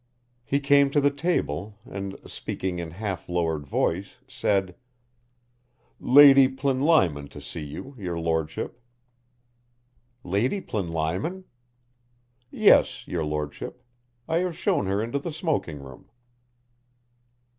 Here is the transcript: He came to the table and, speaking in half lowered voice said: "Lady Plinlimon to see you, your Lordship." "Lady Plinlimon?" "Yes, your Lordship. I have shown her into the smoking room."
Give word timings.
He 0.43 0.59
came 0.59 0.89
to 0.89 0.99
the 0.99 1.11
table 1.11 1.77
and, 1.85 2.17
speaking 2.25 2.79
in 2.79 2.89
half 2.89 3.29
lowered 3.29 3.67
voice 3.67 4.17
said: 4.27 4.75
"Lady 5.99 6.47
Plinlimon 6.47 7.29
to 7.29 7.39
see 7.39 7.63
you, 7.65 7.93
your 7.99 8.19
Lordship." 8.19 8.81
"Lady 10.23 10.59
Plinlimon?" 10.59 11.43
"Yes, 12.49 13.07
your 13.07 13.23
Lordship. 13.23 13.83
I 14.27 14.37
have 14.37 14.57
shown 14.57 14.87
her 14.87 15.03
into 15.03 15.19
the 15.19 15.31
smoking 15.31 15.77
room." 15.83 16.09